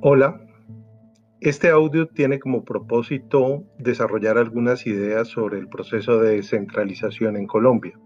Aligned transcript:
Hola, 0.00 0.40
este 1.40 1.70
audio 1.70 2.06
tiene 2.06 2.38
como 2.38 2.64
propósito 2.64 3.64
desarrollar 3.80 4.38
algunas 4.38 4.86
ideas 4.86 5.26
sobre 5.26 5.58
el 5.58 5.68
proceso 5.68 6.20
de 6.20 6.36
descentralización 6.36 7.36
en 7.36 7.48
Colombia. 7.48 7.98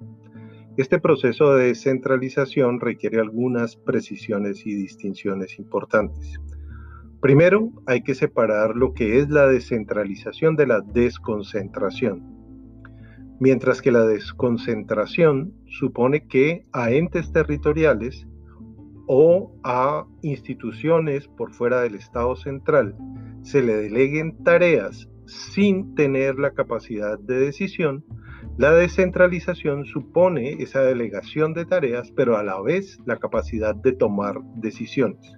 Este 0.79 0.99
proceso 0.99 1.55
de 1.55 1.67
descentralización 1.67 2.81
requiere 2.81 3.21
algunas 3.21 3.77
precisiones 3.77 4.65
y 4.65 4.75
distinciones 4.75 5.59
importantes. 5.59 6.41
Primero, 7.21 7.71
hay 7.85 8.01
que 8.01 8.15
separar 8.15 8.75
lo 8.75 8.95
que 8.95 9.19
es 9.19 9.29
la 9.29 9.47
descentralización 9.47 10.57
de 10.57 10.69
la 10.69 10.81
desconcentración. 10.81 12.23
Mientras 13.39 13.83
que 13.83 13.93
la 13.93 14.07
desconcentración 14.07 15.53
supone 15.67 16.27
que 16.27 16.65
a 16.73 16.91
entes 16.91 17.33
territoriales 17.33 18.27
o 19.15 19.53
a 19.63 20.07
instituciones 20.23 21.29
por 21.29 21.53
fuera 21.53 21.83
del 21.83 21.97
Estado 21.97 22.35
central 22.35 22.97
se 23.43 23.61
le 23.61 23.77
deleguen 23.77 24.43
tareas 24.43 25.07
sin 25.27 25.95
tener 25.95 26.39
la 26.39 26.53
capacidad 26.53 27.19
de 27.19 27.39
decisión, 27.39 28.07
la 28.57 28.73
descentralización 28.73 29.85
supone 29.85 30.53
esa 30.63 30.81
delegación 30.81 31.53
de 31.53 31.67
tareas, 31.67 32.11
pero 32.17 32.39
a 32.39 32.43
la 32.43 32.59
vez 32.63 33.01
la 33.05 33.19
capacidad 33.19 33.75
de 33.75 33.93
tomar 33.93 34.41
decisiones. 34.55 35.35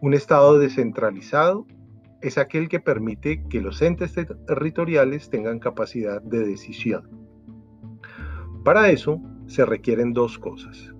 Un 0.00 0.12
Estado 0.12 0.58
descentralizado 0.58 1.68
es 2.22 2.38
aquel 2.38 2.68
que 2.68 2.80
permite 2.80 3.44
que 3.48 3.60
los 3.60 3.82
entes 3.82 4.14
territoriales 4.48 5.30
tengan 5.30 5.60
capacidad 5.60 6.20
de 6.22 6.40
decisión. 6.40 7.08
Para 8.64 8.90
eso 8.90 9.22
se 9.46 9.64
requieren 9.64 10.12
dos 10.12 10.40
cosas 10.40 10.93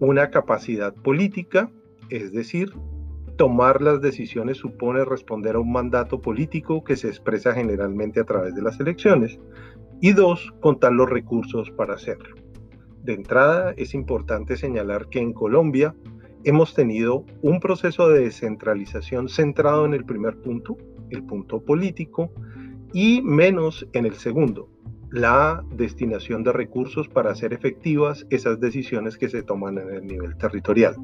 una 0.00 0.30
capacidad 0.30 0.94
política, 0.94 1.70
es 2.10 2.32
decir, 2.32 2.72
tomar 3.36 3.82
las 3.82 4.00
decisiones 4.00 4.58
supone 4.58 5.04
responder 5.04 5.56
a 5.56 5.60
un 5.60 5.72
mandato 5.72 6.20
político 6.20 6.82
que 6.84 6.96
se 6.96 7.08
expresa 7.08 7.52
generalmente 7.52 8.20
a 8.20 8.24
través 8.24 8.54
de 8.54 8.62
las 8.62 8.80
elecciones, 8.80 9.38
y 10.00 10.12
dos, 10.12 10.52
contar 10.60 10.92
los 10.92 11.08
recursos 11.08 11.70
para 11.70 11.94
hacerlo. 11.94 12.36
De 13.02 13.14
entrada, 13.14 13.72
es 13.76 13.94
importante 13.94 14.56
señalar 14.56 15.08
que 15.08 15.20
en 15.20 15.32
Colombia 15.32 15.94
hemos 16.44 16.74
tenido 16.74 17.24
un 17.42 17.60
proceso 17.60 18.08
de 18.08 18.20
descentralización 18.20 19.28
centrado 19.28 19.84
en 19.86 19.94
el 19.94 20.04
primer 20.04 20.36
punto, 20.36 20.76
el 21.10 21.22
punto 21.24 21.60
político, 21.60 22.30
y 22.92 23.20
menos 23.22 23.86
en 23.92 24.06
el 24.06 24.14
segundo, 24.14 24.68
la 25.10 25.64
destinación 25.72 26.42
de 26.42 26.52
recursos 26.52 27.08
para 27.08 27.30
hacer 27.30 27.52
efectivas 27.52 28.26
esas 28.30 28.60
decisiones 28.60 29.16
que 29.16 29.28
se 29.28 29.42
toman 29.42 29.78
en 29.78 29.90
el 29.90 30.06
nivel 30.06 30.36
territorial. 30.36 30.96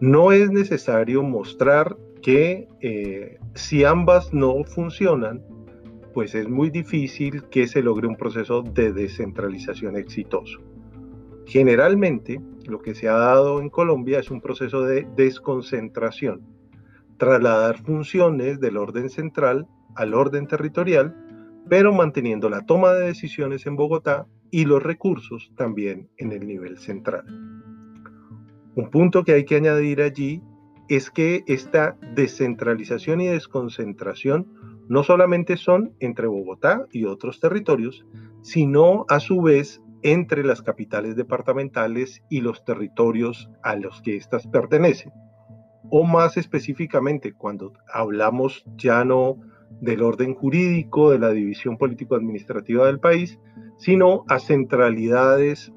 No 0.00 0.32
es 0.32 0.50
necesario 0.50 1.22
mostrar 1.22 1.96
que 2.22 2.68
eh, 2.80 3.38
si 3.54 3.84
ambas 3.84 4.32
no 4.32 4.64
funcionan, 4.64 5.42
pues 6.14 6.34
es 6.34 6.48
muy 6.48 6.70
difícil 6.70 7.44
que 7.50 7.66
se 7.66 7.82
logre 7.82 8.06
un 8.06 8.16
proceso 8.16 8.62
de 8.62 8.92
descentralización 8.92 9.96
exitoso. 9.96 10.60
Generalmente, 11.46 12.40
lo 12.66 12.80
que 12.80 12.94
se 12.94 13.08
ha 13.08 13.14
dado 13.14 13.60
en 13.60 13.70
Colombia 13.70 14.18
es 14.18 14.30
un 14.30 14.40
proceso 14.40 14.82
de 14.82 15.06
desconcentración, 15.16 16.42
trasladar 17.18 17.78
funciones 17.82 18.60
del 18.60 18.76
orden 18.76 19.10
central 19.10 19.66
al 19.94 20.14
orden 20.14 20.46
territorial 20.46 21.14
pero 21.68 21.92
manteniendo 21.92 22.48
la 22.48 22.66
toma 22.66 22.92
de 22.92 23.06
decisiones 23.06 23.66
en 23.66 23.76
Bogotá 23.76 24.26
y 24.50 24.64
los 24.64 24.82
recursos 24.82 25.52
también 25.56 26.08
en 26.16 26.32
el 26.32 26.46
nivel 26.46 26.78
central. 26.78 27.24
Un 28.74 28.90
punto 28.90 29.24
que 29.24 29.32
hay 29.32 29.44
que 29.44 29.56
añadir 29.56 30.02
allí 30.02 30.42
es 30.88 31.10
que 31.10 31.44
esta 31.46 31.96
descentralización 32.14 33.20
y 33.20 33.28
desconcentración 33.28 34.46
no 34.88 35.04
solamente 35.04 35.56
son 35.56 35.94
entre 36.00 36.26
Bogotá 36.26 36.86
y 36.90 37.04
otros 37.04 37.38
territorios, 37.38 38.04
sino 38.42 39.04
a 39.08 39.20
su 39.20 39.40
vez 39.40 39.80
entre 40.02 40.44
las 40.44 40.62
capitales 40.62 41.14
departamentales 41.14 42.22
y 42.28 42.40
los 42.40 42.64
territorios 42.64 43.50
a 43.62 43.76
los 43.76 44.02
que 44.02 44.16
éstas 44.16 44.46
pertenecen. 44.48 45.12
O 45.90 46.04
más 46.04 46.36
específicamente, 46.36 47.32
cuando 47.32 47.72
hablamos 47.92 48.64
ya 48.76 49.04
no 49.04 49.36
del 49.80 50.02
orden 50.02 50.34
jurídico, 50.34 51.10
de 51.10 51.18
la 51.18 51.30
división 51.30 51.78
político-administrativa 51.78 52.86
del 52.86 53.00
país, 53.00 53.38
sino 53.76 54.24
a 54.28 54.38
centralidades 54.38 55.72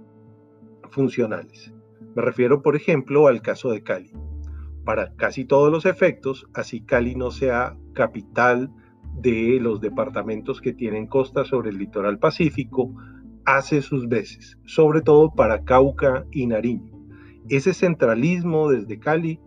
funcionales. 0.92 1.74
Me 2.16 2.22
refiero, 2.22 2.62
por 2.62 2.76
ejemplo, 2.76 3.28
al 3.28 3.42
caso 3.42 3.72
de 3.72 3.81
Cali. 3.81 4.12
Para 4.84 5.16
casi 5.16 5.46
todos 5.46 5.72
los 5.72 5.86
efectos, 5.86 6.48
así 6.54 6.81
Cali 6.81 7.16
no 7.16 7.31
sea 7.31 7.78
capital 7.94 8.70
de 9.20 9.59
los 9.62 9.80
departamentos 9.80 10.60
que 10.60 10.74
tienen 10.74 11.08
costa 11.08 11.46
sobre 11.46 11.70
el 11.70 11.78
litoral 11.78 12.20
pacífico, 12.20 12.94
hace 13.46 13.81
sus 13.81 14.08
veces, 14.08 14.58
sobre 14.66 15.02
todo 15.02 15.31
para 15.34 15.64
Cauca 15.64 16.25
y 16.31 16.48
Nariño. 16.48 16.92
Ese 17.50 17.74
centralismo 17.74 18.70
desde 18.70 19.00
Cali 19.00 19.40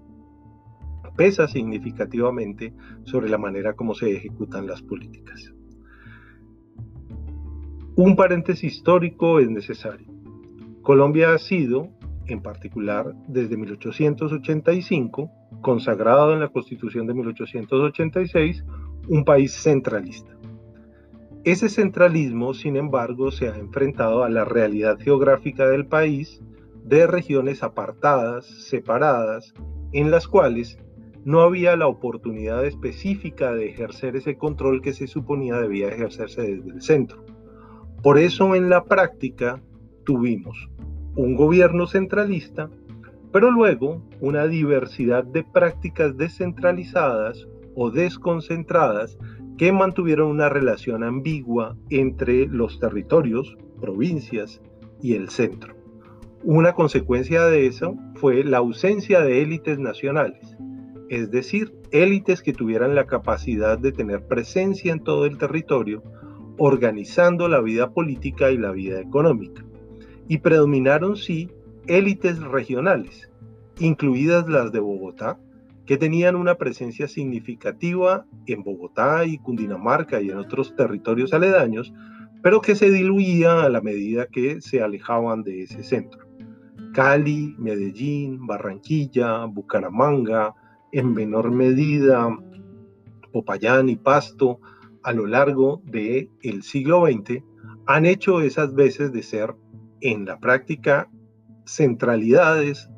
pesa 1.17 1.49
significativamente 1.49 2.73
sobre 3.05 3.29
la 3.29 3.39
manera 3.39 3.75
como 3.75 3.95
se 3.95 4.13
ejecutan 4.13 4.67
las 4.67 4.83
políticas. 4.83 5.53
Un 7.97 8.15
paréntesis 8.15 8.75
histórico 8.75 9.41
es 9.41 9.49
necesario. 9.49 10.07
Colombia 10.83 11.33
ha 11.33 11.39
sido, 11.39 11.89
en 12.27 12.43
particular 12.43 13.15
desde 13.27 13.57
1885, 13.57 15.31
consagrado 15.63 16.35
en 16.35 16.41
la 16.41 16.49
Constitución 16.49 17.07
de 17.07 17.15
1886, 17.15 18.65
un 19.09 19.25
país 19.25 19.53
centralista. 19.53 20.37
Ese 21.45 21.69
centralismo, 21.69 22.55
sin 22.55 22.77
embargo, 22.77 23.31
se 23.31 23.49
ha 23.49 23.57
enfrentado 23.57 24.25
a 24.25 24.29
la 24.29 24.45
realidad 24.45 24.99
geográfica 24.99 25.69
del 25.69 25.87
país 25.87 26.43
de 26.85 27.07
regiones 27.07 27.63
apartadas, 27.63 28.47
separadas, 28.47 29.55
en 29.93 30.11
las 30.11 30.29
cuales 30.29 30.79
no 31.27 31.41
había 31.41 31.75
la 31.75 31.89
oportunidad 31.89 32.65
específica 32.65 33.53
de 33.53 33.69
ejercer 33.69 34.15
ese 34.15 34.37
control 34.37 34.81
que 34.81 34.93
se 34.93 35.09
suponía 35.09 35.57
debía 35.57 35.89
ejercerse 35.89 36.43
desde 36.43 36.71
el 36.71 36.81
centro. 36.81 37.25
Por 38.01 38.21
eso 38.21 38.55
en 38.55 38.71
la 38.71 38.85
práctica 38.85 39.61
tuvimos 40.05 40.69
un 41.17 41.35
gobierno 41.35 41.89
centralista, 41.89 42.71
pero 43.33 43.51
luego 43.51 44.03
una 44.21 44.47
diversidad 44.47 45.25
de 45.25 45.43
prácticas 45.43 46.17
descentralizadas 46.17 47.49
o 47.75 47.91
desconcentradas 47.91 49.19
que 49.59 49.73
mantuvieron 49.73 50.31
una 50.31 50.49
relación 50.49 51.03
ambigua 51.03 51.77
entre 51.91 52.47
los 52.47 52.79
territorios, 52.79 53.57
provincias 53.81 54.63
y 55.03 55.15
el 55.15 55.29
centro. 55.31 55.75
Una 56.45 56.75
consecuencia 56.75 57.47
de 57.47 57.67
eso 57.67 57.97
fue 58.15 58.45
la 58.45 58.59
ausencia 58.59 59.23
de 59.23 59.43
élites 59.43 59.81
nacionales 59.81 60.56
es 61.09 61.31
decir, 61.31 61.73
élites 61.91 62.43
que 62.43 62.53
tuvieran 62.53 62.95
la 62.95 63.07
capacidad 63.07 63.79
de 63.79 63.93
tener 63.93 64.27
presencia 64.27 64.93
en 64.93 65.01
todo 65.01 65.27
el 65.27 65.39
territorio, 65.39 66.03
organizando 66.59 67.49
la 67.49 67.61
vida 67.61 67.91
política 67.93 68.51
y 68.51 68.59
la 68.59 68.73
vida 68.73 69.01
económica. 69.01 69.65
Y 70.29 70.39
predominaron, 70.39 71.17
sí, 71.17 71.51
élites 71.87 72.41
regionales, 72.43 73.31
incluidas 73.79 74.49
las 74.49 74.73
de 74.73 74.81
Bogotá, 74.81 75.39
que 75.85 75.97
tenían 75.97 76.35
una 76.35 76.57
presencia 76.57 77.07
significativa 77.07 78.27
en 78.47 78.65
Bogotá 78.65 79.25
y 79.25 79.39
Cundinamarca 79.39 80.21
y 80.21 80.31
en 80.31 80.39
otros 80.39 80.75
territorios 80.75 81.33
aledaños, 81.33 81.93
pero 82.43 82.61
que 82.61 82.75
se 82.75 82.91
diluía 82.91 83.63
a 83.63 83.69
la 83.69 83.81
medida 83.81 84.27
que 84.27 84.61
se 84.61 84.83
alejaban 84.83 85.43
de 85.45 85.63
ese 85.63 85.85
centro. 85.85 86.27
Cali, 86.93 87.55
Medellín, 87.59 88.47
Barranquilla, 88.47 89.45
Bucaramanga, 89.45 90.55
en 90.99 91.13
menor 91.13 91.51
medida 91.51 92.27
Popayán 93.31 93.91
y 93.91 93.97
Pasto 93.97 94.61
a 95.03 95.13
lo 95.13 95.27
largo 95.27 95.83
del 95.85 96.31
el 96.43 96.63
siglo 96.63 97.05
XX 97.05 97.43
han 97.87 98.07
hecho 98.07 98.41
esas 98.41 98.75
veces 98.75 99.13
de 99.13 99.23
ser 99.23 99.55
en 100.01 100.25
la 100.25 100.41
práctica 100.41 101.11
centralidades 101.67 102.89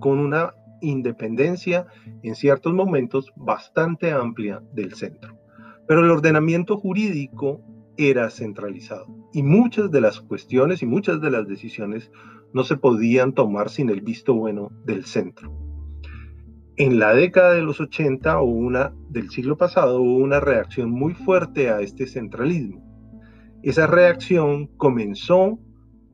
con 0.00 0.18
una 0.18 0.54
independencia 0.80 1.86
en 2.24 2.34
ciertos 2.34 2.74
momentos 2.74 3.32
bastante 3.36 4.10
amplia 4.10 4.60
del 4.72 4.94
centro. 4.94 5.38
Pero 5.86 6.04
el 6.04 6.10
ordenamiento 6.10 6.76
jurídico 6.76 7.62
era 7.96 8.28
centralizado 8.28 9.06
y 9.32 9.44
muchas 9.44 9.92
de 9.92 10.00
las 10.00 10.20
cuestiones 10.20 10.82
y 10.82 10.86
muchas 10.86 11.20
de 11.20 11.30
las 11.30 11.46
decisiones 11.46 12.10
no 12.52 12.64
se 12.64 12.76
podían 12.76 13.34
tomar 13.34 13.70
sin 13.70 13.88
el 13.88 14.00
visto 14.00 14.34
bueno 14.34 14.72
del 14.84 15.04
centro 15.04 15.67
en 16.78 17.00
la 17.00 17.12
década 17.12 17.54
de 17.54 17.62
los 17.62 17.80
80 17.80 18.40
o 18.40 18.44
una 18.44 18.92
del 19.08 19.30
siglo 19.30 19.56
pasado 19.56 20.00
hubo 20.00 20.18
una 20.18 20.38
reacción 20.38 20.90
muy 20.90 21.12
fuerte 21.12 21.70
a 21.70 21.80
este 21.80 22.06
centralismo. 22.06 22.80
Esa 23.64 23.88
reacción 23.88 24.68
comenzó 24.76 25.58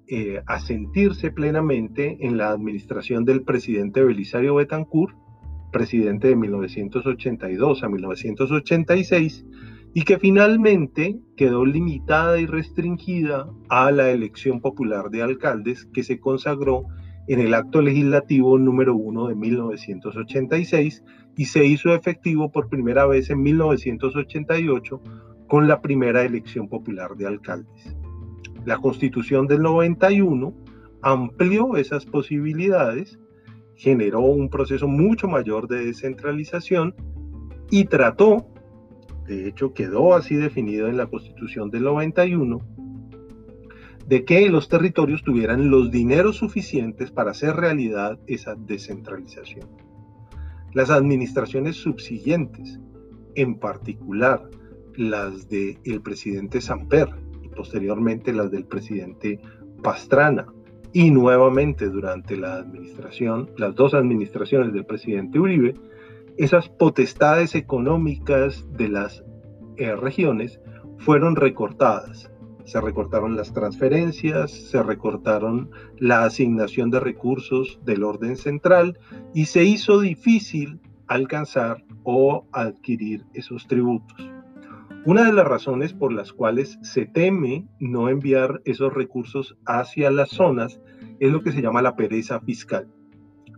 eh, 0.08 0.42
a 0.46 0.60
sentirse 0.60 1.30
plenamente 1.30 2.16
en 2.20 2.38
la 2.38 2.48
administración 2.48 3.26
del 3.26 3.42
presidente 3.42 4.02
Belisario 4.02 4.54
Betancourt, 4.54 5.14
presidente 5.70 6.28
de 6.28 6.36
1982 6.36 7.82
a 7.82 7.88
1986 7.90 9.44
y 9.92 10.02
que 10.02 10.18
finalmente 10.18 11.20
quedó 11.36 11.66
limitada 11.66 12.40
y 12.40 12.46
restringida 12.46 13.50
a 13.68 13.90
la 13.90 14.10
elección 14.10 14.62
popular 14.62 15.10
de 15.10 15.22
alcaldes 15.22 15.84
que 15.92 16.02
se 16.02 16.18
consagró 16.18 16.86
en 17.26 17.40
el 17.40 17.54
acto 17.54 17.80
legislativo 17.80 18.58
número 18.58 18.94
1 18.94 19.28
de 19.28 19.34
1986 19.34 21.02
y 21.36 21.44
se 21.46 21.64
hizo 21.64 21.94
efectivo 21.94 22.50
por 22.52 22.68
primera 22.68 23.06
vez 23.06 23.30
en 23.30 23.42
1988 23.42 25.00
con 25.48 25.68
la 25.68 25.80
primera 25.80 26.22
elección 26.22 26.68
popular 26.68 27.16
de 27.16 27.26
alcaldes. 27.26 27.96
La 28.64 28.78
constitución 28.78 29.46
del 29.46 29.62
91 29.62 30.54
amplió 31.02 31.76
esas 31.76 32.06
posibilidades, 32.06 33.18
generó 33.76 34.20
un 34.20 34.48
proceso 34.48 34.88
mucho 34.88 35.28
mayor 35.28 35.68
de 35.68 35.86
descentralización 35.86 36.94
y 37.70 37.84
trató 37.84 38.46
de 39.26 39.48
hecho 39.48 39.72
quedó 39.72 40.14
así 40.14 40.36
definido 40.36 40.88
en 40.88 40.96
la 40.96 41.06
Constitución 41.06 41.70
del 41.70 41.84
91, 41.84 42.60
de 44.06 44.24
que 44.24 44.48
los 44.48 44.68
territorios 44.68 45.22
tuvieran 45.22 45.70
los 45.70 45.90
dineros 45.90 46.36
suficientes 46.36 47.10
para 47.10 47.30
hacer 47.30 47.56
realidad 47.56 48.18
esa 48.26 48.54
descentralización. 48.54 49.68
Las 50.72 50.90
administraciones 50.90 51.76
subsiguientes, 51.76 52.80
en 53.34 53.58
particular 53.58 54.50
las 54.96 55.48
del 55.48 55.78
el 55.84 56.02
presidente 56.02 56.60
Samper 56.60 57.08
y 57.42 57.48
posteriormente 57.48 58.32
las 58.32 58.50
del 58.50 58.66
presidente 58.66 59.40
Pastrana, 59.82 60.46
y 60.94 61.10
nuevamente 61.10 61.88
durante 61.88 62.36
la 62.36 62.54
administración, 62.54 63.50
las 63.58 63.74
dos 63.74 63.94
administraciones 63.94 64.72
del 64.72 64.86
presidente 64.86 65.40
Uribe, 65.40 65.74
esas 66.36 66.68
potestades 66.68 67.56
económicas 67.56 68.64
de 68.76 68.88
las 68.88 69.24
eh, 69.76 69.94
regiones 69.96 70.60
fueron 70.98 71.34
recortadas. 71.34 72.30
Se 72.64 72.80
recortaron 72.80 73.36
las 73.36 73.52
transferencias, 73.52 74.50
se 74.50 74.82
recortaron 74.82 75.70
la 75.98 76.24
asignación 76.24 76.90
de 76.90 77.00
recursos 77.00 77.78
del 77.84 78.04
orden 78.04 78.36
central 78.36 78.98
y 79.34 79.44
se 79.46 79.64
hizo 79.64 80.00
difícil 80.00 80.80
alcanzar 81.06 81.84
o 82.04 82.46
adquirir 82.52 83.24
esos 83.34 83.66
tributos. 83.66 84.30
Una 85.06 85.26
de 85.26 85.34
las 85.34 85.46
razones 85.46 85.92
por 85.92 86.12
las 86.12 86.32
cuales 86.32 86.78
se 86.80 87.04
teme 87.04 87.68
no 87.78 88.08
enviar 88.08 88.62
esos 88.64 88.94
recursos 88.94 89.56
hacia 89.66 90.10
las 90.10 90.30
zonas 90.30 90.80
es 91.20 91.30
lo 91.30 91.42
que 91.42 91.52
se 91.52 91.60
llama 91.60 91.82
la 91.82 91.94
pereza 91.94 92.40
fiscal. 92.40 92.88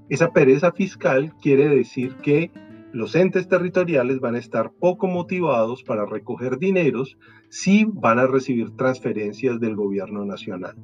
Esa 0.09 0.33
pereza 0.33 0.73
fiscal 0.73 1.33
quiere 1.41 1.69
decir 1.69 2.17
que 2.17 2.51
los 2.97 3.15
entes 3.15 3.47
territoriales 3.47 4.21
van 4.21 4.37
a 4.37 4.39
estar 4.39 4.73
poco 4.73 5.07
motivados 5.07 5.83
para 5.83 6.07
recoger 6.07 6.59
dineros 6.59 7.19
si 7.51 7.85
van 7.85 8.19
a 8.19 8.27
recibir 8.27 8.71
transferencias 8.75 9.61
del 9.61 9.77
gobierno 9.77 10.25
nacional. 10.25 10.77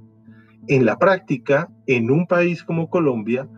En 0.69 0.85
la 0.85 0.99
práctica, 0.99 1.71
en 1.87 2.11
un 2.11 2.27
país 2.27 2.65
como 2.65 2.91
Colombia, 2.91 3.49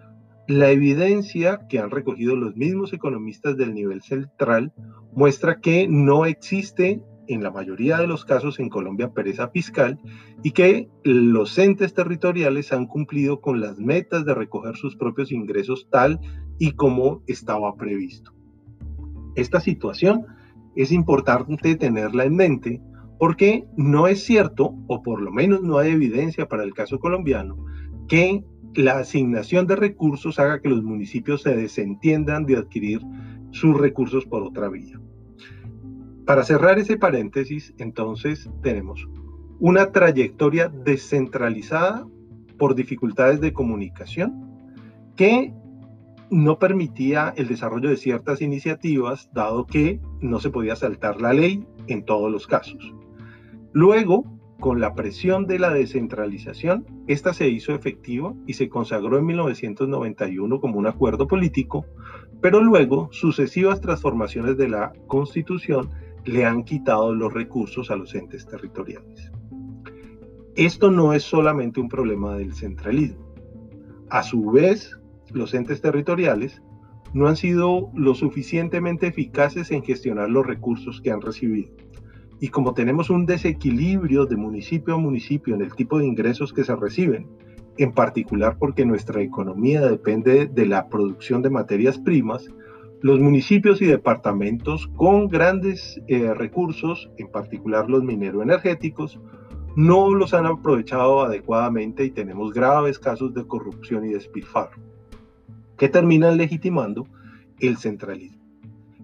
la 0.46 0.70
evidencia 0.70 1.66
que 1.68 1.80
han 1.80 1.90
recogido 1.90 2.36
los 2.36 2.54
mismos 2.54 2.92
economistas 2.92 3.56
del 3.56 3.74
nivel 3.74 4.02
central 4.02 4.72
muestra 5.12 5.60
que 5.60 5.88
no 5.88 6.24
existe 6.24 7.02
en 7.26 7.42
la 7.42 7.50
mayoría 7.50 7.98
de 7.98 8.06
los 8.06 8.24
casos 8.24 8.60
en 8.60 8.68
Colombia 8.68 9.12
pereza 9.12 9.48
fiscal 9.48 9.98
y 10.44 10.52
que 10.52 10.88
los 11.02 11.58
entes 11.58 11.92
territoriales 11.92 12.72
han 12.72 12.86
cumplido 12.86 13.40
con 13.40 13.60
las 13.60 13.80
metas 13.80 14.24
de 14.24 14.34
recoger 14.34 14.76
sus 14.76 14.94
propios 14.94 15.32
ingresos 15.32 15.88
tal 15.90 16.20
y 16.58 16.72
como 16.72 17.22
estaba 17.26 17.74
previsto. 17.74 18.32
Esta 19.34 19.60
situación 19.60 20.26
es 20.76 20.92
importante 20.92 21.76
tenerla 21.76 22.25
en 22.25 22.36
mente 22.36 22.81
porque 23.19 23.64
no 23.76 24.06
es 24.06 24.25
cierto, 24.25 24.75
o 24.86 25.02
por 25.02 25.22
lo 25.22 25.31
menos 25.31 25.62
no 25.62 25.78
hay 25.78 25.92
evidencia 25.92 26.46
para 26.46 26.64
el 26.64 26.75
caso 26.75 26.98
colombiano, 26.98 27.56
que 28.08 28.44
la 28.75 28.98
asignación 28.98 29.66
de 29.66 29.76
recursos 29.76 30.38
haga 30.38 30.60
que 30.60 30.69
los 30.69 30.82
municipios 30.82 31.42
se 31.42 31.54
desentiendan 31.54 32.44
de 32.44 32.56
adquirir 32.56 33.00
sus 33.52 33.78
recursos 33.78 34.26
por 34.26 34.42
otra 34.42 34.69
vía. 34.69 35.00
Para 36.26 36.42
cerrar 36.42 36.78
ese 36.78 36.96
paréntesis, 36.96 37.72
entonces 37.78 38.50
tenemos 38.62 39.08
una 39.60 39.92
trayectoria 39.92 40.69
descentralizada 40.69 42.06
por 42.58 42.75
dificultades 42.75 43.40
de 43.40 43.52
comunicación 43.52 44.50
que 45.16 45.54
no 46.34 46.58
permitía 46.58 47.32
el 47.36 47.46
desarrollo 47.46 47.88
de 47.88 47.96
ciertas 47.96 48.42
iniciativas, 48.42 49.31
dado 49.32 49.66
que 49.66 50.00
no 50.20 50.40
se 50.40 50.50
podía 50.50 50.75
saltar 50.75 51.20
la 51.20 51.32
ley 51.32 51.64
en 51.86 52.04
todos 52.04 52.31
los 52.31 52.48
casos. 52.48 52.92
Luego, 53.72 54.25
con 54.58 54.81
la 54.81 54.94
presión 54.94 55.46
de 55.46 55.60
la 55.60 55.72
descentralización, 55.72 56.86
esta 57.06 57.34
se 57.34 57.48
hizo 57.48 57.72
efectiva 57.72 58.34
y 58.46 58.54
se 58.54 58.69
consagró 58.69 59.16
en 59.19 59.26
1991 59.26 60.60
como 60.60 60.78
un 60.78 60.88
acuerdo 60.88 61.28
político, 61.28 61.86
pero 62.40 62.60
luego 62.60 63.08
sucesivas 63.12 63.81
transformaciones 63.81 64.56
de 64.56 64.69
la 64.69 64.92
Constitución 65.06 65.90
le 66.25 66.44
han 66.44 66.64
quitado 66.64 67.14
los 67.14 67.32
recursos 67.32 67.92
a 67.92 67.96
los 67.96 68.12
entes 68.14 68.46
territoriales. 68.46 69.31
Esto 70.56 70.90
no 70.90 71.12
es 71.12 71.22
solamente 71.22 71.81
un 71.81 71.88
problema 71.88 72.34
del 72.36 72.54
centralismo. 72.54 73.34
A 74.10 74.22
su 74.22 74.50
vez, 74.50 74.98
los 75.34 75.52
entes 75.52 75.81
territoriales 75.82 76.62
no 77.12 77.28
han 77.28 77.36
sido 77.36 77.90
lo 77.94 78.14
suficientemente 78.14 79.06
eficaces 79.06 79.70
en 79.70 79.84
gestionar 79.84 80.31
los 80.31 80.46
recursos 80.46 81.00
que 81.00 81.12
han 81.12 81.20
recibido. 81.20 81.70
Y 82.40 82.48
como 82.48 82.75
tenemos 82.75 83.08
un 83.08 83.25
desequilibrio 83.26 84.26
de 84.26 84.36
municipio 84.36 84.94
a 84.94 84.98
municipio 84.98 85.54
en 85.54 85.62
el 85.62 85.75
tipo 85.75 85.98
de 85.98 86.06
ingresos 86.06 86.52
que 86.52 86.64
se 86.64 86.75
reciben, 86.75 87.28
en 87.78 87.92
particular 87.92 88.56
porque 88.58 88.84
nuestra 88.84 89.22
economía 89.22 89.81
depende 89.81 90.46
de 90.46 90.66
la 90.66 90.88
producción 90.88 91.42
de 91.42 91.50
materias 91.50 91.98
primas, 91.98 92.48
los 93.00 93.20
municipios 93.20 93.81
y 93.81 93.86
departamentos 93.86 94.88
con 94.96 95.28
grandes 95.28 96.00
eh, 96.08 96.34
recursos, 96.34 97.10
en 97.19 97.28
particular 97.28 97.88
los 97.88 98.02
mineroenergéticos, 98.02 99.20
no 99.76 100.14
los 100.14 100.34
han 100.34 100.46
aprovechado 100.46 101.22
adecuadamente 101.22 102.05
y 102.05 102.10
tenemos 102.10 102.53
graves 102.53 102.98
casos 102.98 103.34
de 103.34 103.46
corrupción 103.46 104.05
y 104.05 104.12
despilfarro 104.12 104.94
terminan 105.88 106.36
legitimando 106.36 107.06
el 107.60 107.76
centralismo. 107.76 108.43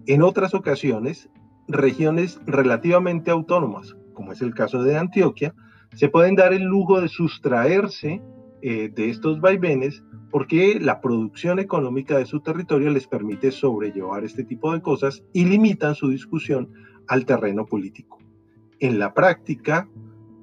En 0.07 0.23
otras 0.23 0.53
ocasiones, 0.53 1.29
regiones 1.67 2.39
relativamente 2.45 3.31
autónomas, 3.31 3.95
como 4.13 4.31
es 4.31 4.41
el 4.41 4.53
caso 4.53 4.83
de 4.83 4.97
Antioquia, 4.97 5.53
se 5.93 6.09
pueden 6.09 6.35
dar 6.35 6.53
el 6.53 6.63
lujo 6.63 7.01
de 7.01 7.07
sustraerse 7.07 8.21
eh, 8.61 8.89
de 8.93 9.09
estos 9.09 9.41
vaivenes 9.41 10.03
porque 10.29 10.79
la 10.79 11.01
producción 11.01 11.59
económica 11.59 12.17
de 12.17 12.25
su 12.25 12.39
territorio 12.39 12.89
les 12.89 13.07
permite 13.07 13.51
sobrellevar 13.51 14.23
este 14.23 14.43
tipo 14.43 14.71
de 14.71 14.81
cosas 14.81 15.23
y 15.33 15.45
limitan 15.45 15.93
su 15.93 16.09
discusión 16.09 16.69
al 17.07 17.25
terreno 17.25 17.65
político. 17.65 18.19
En 18.79 18.97
la 18.97 19.13
práctica, 19.13 19.89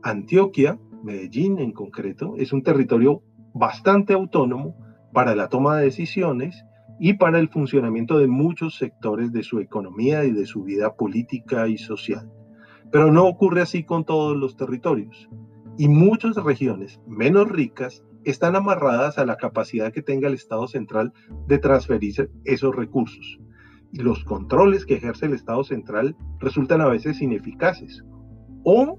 Antioquia, 0.02 0.78
Medellín 1.02 1.58
en 1.58 1.72
concreto, 1.72 2.34
es 2.36 2.52
un 2.52 2.62
territorio 2.62 3.22
bastante 3.54 4.12
autónomo 4.12 4.76
para 5.12 5.34
la 5.34 5.48
toma 5.48 5.76
de 5.76 5.84
decisiones 5.84 6.64
y 6.98 7.14
para 7.14 7.38
el 7.38 7.48
funcionamiento 7.48 8.18
de 8.18 8.26
muchos 8.26 8.76
sectores 8.76 9.32
de 9.32 9.42
su 9.42 9.60
economía 9.60 10.24
y 10.24 10.32
de 10.32 10.46
su 10.46 10.64
vida 10.64 10.94
política 10.94 11.68
y 11.68 11.78
social. 11.78 12.30
Pero 12.90 13.12
no 13.12 13.26
ocurre 13.26 13.62
así 13.62 13.84
con 13.84 14.04
todos 14.04 14.36
los 14.36 14.56
territorios. 14.56 15.28
Y 15.76 15.88
muchas 15.88 16.36
regiones 16.36 17.00
menos 17.06 17.48
ricas 17.48 18.04
están 18.24 18.56
amarradas 18.56 19.18
a 19.18 19.24
la 19.24 19.36
capacidad 19.36 19.92
que 19.92 20.02
tenga 20.02 20.28
el 20.28 20.34
Estado 20.34 20.66
central 20.66 21.12
de 21.46 21.58
transferir 21.58 22.30
esos 22.44 22.74
recursos. 22.74 23.38
Y 23.92 24.00
los 24.00 24.24
controles 24.24 24.84
que 24.84 24.94
ejerce 24.94 25.26
el 25.26 25.34
Estado 25.34 25.62
central 25.64 26.16
resultan 26.40 26.80
a 26.80 26.88
veces 26.88 27.22
ineficaces 27.22 28.04
o 28.64 28.98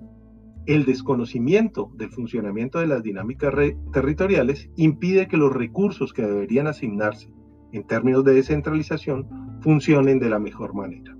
el 0.70 0.86
desconocimiento 0.86 1.92
del 1.96 2.12
funcionamiento 2.12 2.78
de 2.78 2.86
las 2.86 3.02
dinámicas 3.02 3.52
territoriales 3.92 4.70
impide 4.76 5.28
que 5.28 5.36
los 5.36 5.52
recursos 5.52 6.14
que 6.14 6.22
deberían 6.22 6.68
asignarse 6.68 7.34
en 7.72 7.88
términos 7.88 8.24
de 8.24 8.36
descentralización 8.36 9.28
funcionen 9.62 10.20
de 10.20 10.30
la 10.30 10.38
mejor 10.38 10.76
manera. 10.76 11.18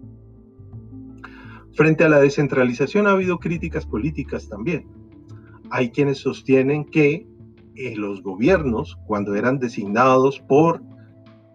Frente 1.74 2.04
a 2.04 2.10
la 2.10 2.20
descentralización 2.20 3.08
ha 3.08 3.12
habido 3.12 3.40
críticas 3.40 3.88
políticas 3.88 4.48
también. 4.50 4.86
Hay 5.72 5.90
quienes 5.90 6.20
sostienen 6.20 6.86
que 6.86 7.26
eh, 7.76 7.96
los 7.96 8.22
gobiernos, 8.22 9.00
cuando 9.08 9.34
eran 9.34 9.58
designados 9.58 10.40
por 10.42 10.84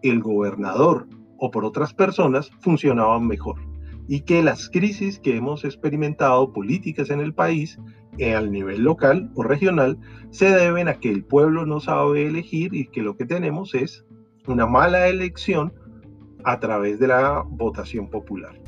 el 0.02 0.20
gobernador 0.20 1.06
o 1.38 1.52
por 1.52 1.64
otras 1.64 1.94
personas, 1.94 2.50
funcionaban 2.58 3.24
mejor 3.28 3.74
y 4.08 4.20
que 4.20 4.42
las 4.42 4.68
crisis 4.68 5.18
que 5.18 5.37
hemos 5.37 5.64
experimentado 5.64 6.52
políticas 6.52 7.11
en 7.11 7.20
el 7.20 7.34
país 7.34 7.78
eh, 8.18 8.34
al 8.34 8.52
nivel 8.52 8.82
local 8.82 9.30
o 9.34 9.42
regional 9.42 9.99
se 10.30 10.50
deben 10.50 10.88
a 10.88 10.94
que 10.94 11.11
el 11.11 11.25
pueblo 11.25 11.66
no 11.66 11.80
sabe 11.80 12.26
elegir 12.26 12.75
y 12.75 12.87
que 12.87 13.02
lo 13.02 13.16
que 13.16 13.26
tenemos 13.26 13.75
es 13.75 14.04
una 14.46 14.66
mala 14.66 15.08
elección 15.08 15.73
a 16.44 16.61
través 16.61 16.99
de 16.99 17.08
la 17.08 17.44
votación 17.46 18.08
popular. 18.08 18.61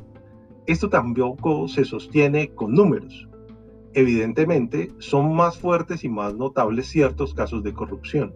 Esto 0.66 0.88
tampoco 0.88 1.69
se 1.69 1.85
sostiene 1.85 2.49
con 2.55 2.73
números. 2.75 3.28
Evidentemente, 3.93 4.90
son 4.99 5.35
más 5.35 5.59
fuertes 5.59 6.02
y 6.02 6.09
más 6.09 6.35
notables 6.35 6.88
ciertos 6.88 7.35
casos 7.35 7.62
de 7.62 7.73
corrupción, 7.73 8.35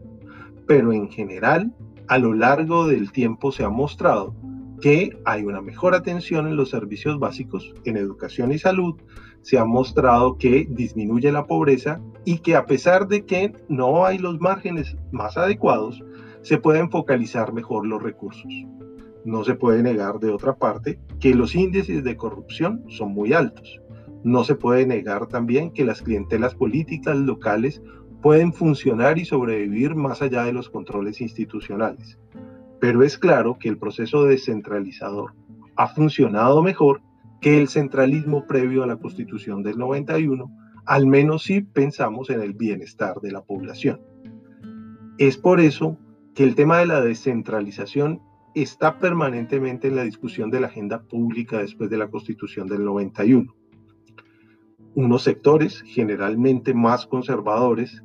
pero 0.67 0.93
en 0.93 1.11
general, 1.11 1.75
a 2.07 2.19
lo 2.19 2.35
largo 2.35 2.87
del 2.87 3.11
tiempo 3.13 3.51
se 3.53 3.65
ha 3.65 3.69
mostrado 3.69 4.35
que 4.81 5.19
hay 5.25 5.45
una 5.45 5.61
mejor 5.61 5.95
atención 5.95 6.47
en 6.47 6.57
los 6.57 6.71
servicios 6.71 7.19
básicos, 7.19 7.75
en 7.85 7.97
educación 7.97 8.53
y 8.53 8.59
salud, 8.59 8.97
se 9.43 9.59
ha 9.59 9.65
mostrado 9.65 10.37
que 10.37 10.67
disminuye 10.71 11.31
la 11.33 11.47
pobreza 11.47 12.01
y 12.25 12.39
que 12.39 12.57
a 12.57 12.67
pesar 12.67 13.09
de 13.09 13.25
que 13.25 13.53
no 13.69 14.05
hay 14.05 14.19
los 14.19 14.41
márgenes 14.41 14.97
más 15.13 15.37
adecuados, 15.37 16.03
se 16.43 16.59
pueden 16.59 16.91
focalizar 16.91 17.53
mejor 17.53 17.87
los 17.87 18.03
recursos. 18.03 18.53
No 19.25 19.45
se 19.45 19.55
puede 19.55 19.83
negar 19.83 20.19
de 20.19 20.31
otra 20.31 20.57
parte 20.57 20.99
que 21.19 21.35
los 21.35 21.55
índices 21.55 22.03
de 22.03 22.17
corrupción 22.17 22.85
son 22.89 23.13
muy 23.13 23.35
altos. 23.35 23.81
No 24.25 24.45
se 24.45 24.55
puede 24.55 24.87
negar 24.87 25.27
también 25.27 25.73
que 25.73 25.85
las 25.85 26.03
clientelas 26.03 26.55
políticas 26.55 27.17
locales 27.17 27.83
pueden 28.23 28.53
funcionar 28.53 29.19
y 29.19 29.25
sobrevivir 29.25 29.95
más 29.95 30.23
allá 30.23 30.45
de 30.45 30.53
los 30.53 30.69
controles 30.69 31.21
institucionales. 31.21 32.19
Pero 32.81 33.03
es 33.03 33.19
claro 33.19 33.59
que 33.59 33.69
el 33.69 33.79
proceso 33.79 34.25
descentralizador 34.25 35.35
ha 35.77 35.89
funcionado 35.89 36.63
mejor 36.63 37.03
que 37.41 37.59
el 37.59 37.69
centralismo 37.69 38.47
previo 38.47 38.83
a 38.83 38.87
la 38.87 38.97
constitución 38.97 39.63
del 39.63 39.79
91, 39.79 40.51
al 40.87 41.07
menos 41.07 41.45
si 41.45 41.61
pensamos 41.61 42.31
en 42.31 42.41
el 42.43 42.55
bienestar 42.55 43.21
de 43.21 43.33
la 43.33 43.43
población. 43.43 44.01
Es 45.19 45.37
por 45.37 45.61
eso 45.61 45.99
que 46.35 46.45
el 46.45 46.55
tema 46.55 46.79
de 46.79 46.87
la 46.87 47.01
descentralización 47.01 48.21
está 48.55 48.99
permanentemente 48.99 49.89
en 49.89 49.97
la 49.97 50.05
discusión 50.05 50.51
de 50.51 50.61
la 50.61 50.67
agenda 50.67 51.03
pública 51.03 51.59
después 51.59 51.91
de 51.91 51.99
la 51.99 52.09
constitución 52.09 52.67
del 52.67 52.85
91. 52.85 53.55
Unos 54.95 55.23
sectores, 55.23 55.83
generalmente 55.83 56.75
más 56.75 57.07
conservadores, 57.07 58.03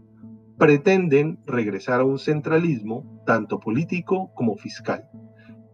pretenden 0.58 1.40
regresar 1.46 2.02
a 2.02 2.06
un 2.06 2.20
centralismo 2.20 3.22
tanto 3.26 3.60
político 3.60 4.32
como 4.36 4.56
fiscal 4.56 5.10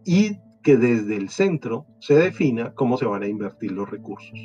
y 0.04 0.38
que 0.62 0.76
desde 0.76 1.16
el 1.16 1.28
centro 1.28 1.86
se 2.00 2.14
defina 2.14 2.72
cómo 2.74 2.96
se 2.96 3.04
van 3.04 3.22
a 3.22 3.28
invertir 3.28 3.72
los 3.72 3.90
recursos. 3.90 4.38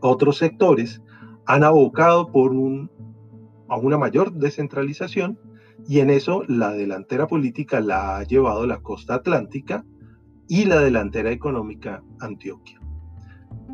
Otros 0.00 0.38
sectores 0.38 1.02
han 1.46 1.64
abocado 1.64 2.30
por 2.30 2.52
un, 2.52 2.90
a 3.68 3.76
una 3.76 3.98
mayor 3.98 4.32
descentralización 4.32 5.38
y 5.88 6.00
en 6.00 6.10
eso 6.10 6.42
la 6.48 6.72
delantera 6.72 7.26
política 7.26 7.80
la 7.80 8.16
ha 8.16 8.24
llevado 8.24 8.66
la 8.66 8.80
costa 8.80 9.14
atlántica 9.14 9.84
y 10.48 10.64
la 10.64 10.80
delantera 10.80 11.30
económica 11.30 12.02
Antioquia. 12.20 12.80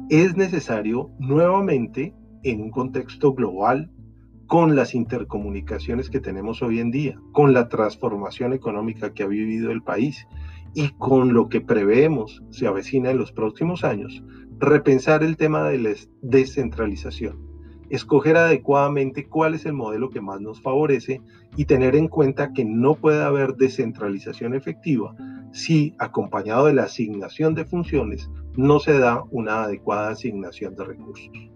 Es 0.09 0.37
necesario 0.37 1.11
nuevamente, 1.19 2.15
en 2.43 2.61
un 2.61 2.71
contexto 2.71 3.35
global, 3.35 3.91
con 4.53 4.77
las 4.77 4.95
intercomunicaciones 4.95 6.11
que 6.11 6.21
tenemos 6.21 6.61
hoy 6.61 6.79
en 6.79 6.91
día, 6.91 7.19
con 7.33 7.55
la 7.55 7.71
transformación 7.71 8.53
económica 8.53 9.15
que 9.15 9.23
ha 9.23 9.27
vivido 9.27 9.71
el 9.71 9.83
país 9.83 10.29
y 10.75 10.91
con 10.99 11.33
lo 11.33 11.49
que 11.49 11.63
preveemos 11.63 12.43
se 12.51 12.67
avecina 12.67 13.09
en 13.11 13.17
los 13.17 13.33
próximos 13.33 13.83
años, 13.83 14.23
repensar 14.59 15.23
el 15.23 15.39
tema 15.39 15.67
de 15.71 15.79
la 15.79 15.95
descentralización 16.21 17.51
escoger 17.89 18.37
adecuadamente 18.37 19.27
cuál 19.27 19.55
es 19.55 19.65
el 19.65 19.73
modelo 19.73 20.11
que 20.11 20.21
más 20.21 20.41
nos 20.43 20.61
favorece 20.61 21.23
y 21.57 21.65
tener 21.65 21.97
en 21.97 22.09
cuenta 22.09 22.53
que 22.53 22.65
no 22.65 22.95
puede 22.95 23.23
haber 23.23 23.55
descentralización 23.57 24.55
efectiva 24.55 25.15
si, 25.53 25.95
acompañado 25.99 26.67
de 26.67 26.75
la 26.75 26.85
asignación 26.85 27.55
de 27.55 27.65
funciones, 27.65 28.31
no 28.57 28.81
se 28.81 28.99
da 28.99 29.25
una 29.31 29.65
adecuada 29.65 30.11
asignación 30.11 30.75
de 30.75 30.85
recursos. 30.85 31.52